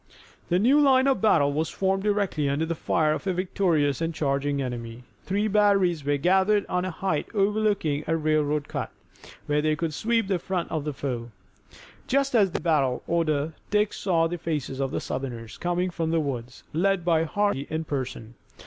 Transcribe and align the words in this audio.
The 0.49 0.57
new 0.57 0.81
line 0.81 1.05
of 1.07 1.21
battle 1.21 1.53
was 1.53 1.69
formed 1.69 2.01
directly 2.01 2.49
under 2.49 2.65
the 2.65 2.73
fire 2.73 3.13
of 3.13 3.27
a 3.27 3.33
victorious 3.33 4.01
and 4.01 4.15
charging 4.15 4.59
enemy. 4.59 5.03
Three 5.25 5.47
batteries 5.47 6.03
were 6.03 6.17
gathered 6.17 6.65
on 6.67 6.85
a 6.85 6.89
height 6.89 7.27
overlooking 7.35 8.03
a 8.07 8.17
railroad 8.17 8.67
cut, 8.67 8.89
where 9.45 9.61
they 9.61 9.75
could 9.75 9.93
sweep 9.93 10.27
the 10.27 10.39
front 10.39 10.71
of 10.71 10.85
the 10.85 10.93
foe. 10.93 11.29
Just 12.07 12.33
as 12.33 12.49
they 12.49 12.55
were 12.57 12.61
in 12.61 12.63
battle 12.63 13.03
order 13.05 13.53
Dick 13.69 13.93
saw 13.93 14.25
the 14.25 14.39
faces 14.39 14.79
of 14.79 14.89
the 14.89 14.99
Southerners 14.99 15.59
coming 15.59 15.91
through 15.91 16.07
the 16.07 16.19
woods, 16.19 16.63
led 16.73 17.05
by 17.05 17.23
Hardee 17.23 17.67
in 17.69 17.83
person. 17.83 18.33